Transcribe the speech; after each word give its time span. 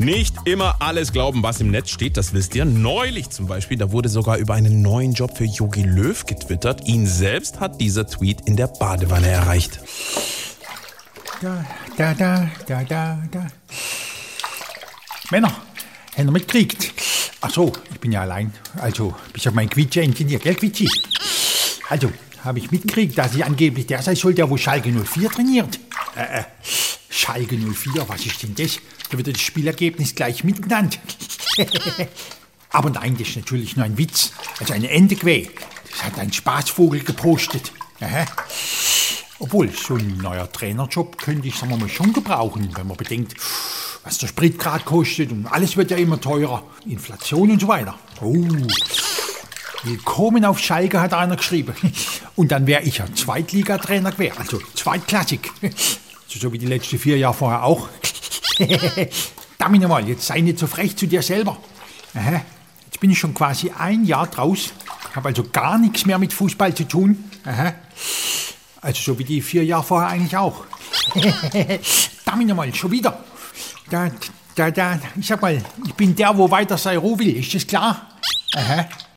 Nicht 0.00 0.36
immer 0.44 0.76
alles 0.78 1.12
glauben, 1.12 1.42
was 1.42 1.60
im 1.60 1.72
Netz 1.72 1.90
steht, 1.90 2.16
das 2.16 2.32
wisst 2.32 2.54
ihr. 2.54 2.64
Neulich 2.64 3.30
zum 3.30 3.48
Beispiel, 3.48 3.76
da 3.76 3.90
wurde 3.90 4.08
sogar 4.08 4.36
über 4.36 4.54
einen 4.54 4.80
neuen 4.80 5.12
Job 5.12 5.36
für 5.36 5.44
Yogi 5.44 5.82
Löw 5.82 6.24
getwittert. 6.24 6.86
Ihn 6.86 7.04
selbst 7.04 7.58
hat 7.58 7.80
dieser 7.80 8.06
Tweet 8.06 8.42
in 8.46 8.56
der 8.56 8.68
Badewanne 8.68 9.26
erreicht. 9.26 9.80
Da, 11.42 11.64
da, 11.96 12.14
da, 12.14 12.50
da, 12.68 12.84
da, 12.84 13.18
da. 13.28 13.46
Männer, 15.32 15.48
habt 15.48 16.18
ihr 16.18 16.30
mitgekriegt? 16.30 16.92
Ach 17.40 17.50
so, 17.50 17.72
ich 17.90 17.98
bin 17.98 18.12
ja 18.12 18.20
allein. 18.20 18.52
Also, 18.76 19.16
bis 19.32 19.48
auf 19.48 19.54
mein 19.54 19.68
Quietsche-Ingenieur, 19.68 20.38
gell, 20.38 20.54
Quitschi? 20.54 20.88
Also, 21.88 22.12
habe 22.44 22.60
ich 22.60 22.70
mitgekriegt, 22.70 23.18
dass 23.18 23.34
ich 23.34 23.44
angeblich 23.44 23.86
der 23.86 24.02
sein 24.02 24.14
soll, 24.14 24.34
der 24.34 24.48
wo 24.48 24.56
Schalke 24.56 24.92
04 24.92 25.28
trainiert. 25.28 25.80
Äh, 26.16 26.40
äh, 26.40 26.44
Schalke 27.28 27.58
04, 27.58 28.08
was 28.08 28.24
ist 28.24 28.42
denn 28.42 28.54
das? 28.54 28.78
Da 29.10 29.18
wird 29.18 29.26
das 29.26 29.42
Spielergebnis 29.42 30.14
gleich 30.14 30.44
mitgenannt. 30.44 30.98
Aber 32.70 32.88
nein, 32.88 33.18
das 33.18 33.28
ist 33.28 33.36
natürlich 33.36 33.76
nur 33.76 33.84
ein 33.84 33.98
Witz. 33.98 34.32
Also 34.58 34.72
eine 34.72 34.88
Endequä. 34.88 35.50
Das 35.90 36.04
hat 36.04 36.18
ein 36.18 36.32
Spaßvogel 36.32 37.00
gepostet. 37.00 37.70
Aha. 38.00 38.24
Obwohl, 39.40 39.70
so 39.70 39.96
ein 39.96 40.16
neuer 40.16 40.50
Trainerjob 40.50 41.18
könnte 41.18 41.48
ich, 41.48 41.56
sagen 41.56 41.70
wir 41.70 41.76
mal, 41.76 41.90
schon 41.90 42.14
gebrauchen, 42.14 42.70
wenn 42.74 42.86
man 42.86 42.96
bedenkt, 42.96 43.34
was 44.04 44.16
der 44.16 44.28
Sprit 44.28 44.58
gerade 44.58 44.84
kostet 44.84 45.30
und 45.30 45.46
alles 45.48 45.76
wird 45.76 45.90
ja 45.90 45.98
immer 45.98 46.18
teurer. 46.18 46.62
Inflation 46.86 47.50
und 47.50 47.60
so 47.60 47.68
weiter. 47.68 47.98
Oh. 48.22 48.42
Willkommen 49.84 50.46
auf 50.46 50.60
Schalke, 50.60 50.98
hat 50.98 51.12
einer 51.12 51.36
geschrieben. 51.36 51.74
Und 52.36 52.50
dann 52.50 52.66
wäre 52.66 52.82
ich 52.82 52.98
ja 52.98 53.06
Zweitligatrainer 53.14 54.10
gewesen, 54.12 54.38
also 54.38 54.60
Zweitklassik. 54.74 55.52
So 56.28 56.52
wie 56.52 56.58
die 56.58 56.66
letzten 56.66 56.98
vier 56.98 57.16
Jahre 57.16 57.34
vorher 57.34 57.64
auch. 57.64 57.88
Damit 59.58 59.80
nochmal, 59.80 60.06
jetzt 60.08 60.26
sei 60.26 60.40
nicht 60.40 60.58
so 60.58 60.66
frech 60.66 60.96
zu 60.96 61.06
dir 61.06 61.22
selber. 61.22 61.56
Aha. 62.14 62.42
Jetzt 62.84 63.00
bin 63.00 63.10
ich 63.10 63.18
schon 63.18 63.34
quasi 63.34 63.72
ein 63.76 64.04
Jahr 64.04 64.26
draus, 64.26 64.72
habe 65.14 65.28
also 65.28 65.42
gar 65.44 65.78
nichts 65.78 66.06
mehr 66.06 66.18
mit 66.18 66.32
Fußball 66.32 66.74
zu 66.74 66.84
tun. 66.84 67.30
Aha. 67.44 67.74
Also 68.80 69.02
so 69.02 69.18
wie 69.18 69.24
die 69.24 69.40
vier 69.40 69.64
Jahre 69.64 69.82
vorher 69.82 70.10
eigentlich 70.10 70.36
auch. 70.36 70.64
Damit 72.24 72.46
nochmal, 72.46 72.74
schon 72.74 72.90
wieder. 72.90 73.24
Da, 73.90 74.10
da, 74.54 74.70
da, 74.70 75.00
ich 75.18 75.26
sag 75.26 75.40
mal, 75.40 75.60
ich 75.86 75.94
bin 75.94 76.14
der, 76.14 76.36
wo 76.36 76.50
weiter 76.50 76.76
sei 76.76 76.98
Ruhe 76.98 77.18
will, 77.18 77.36
ist 77.36 77.54
das 77.54 77.66
klar? 77.66 78.06
Aha. 78.54 78.86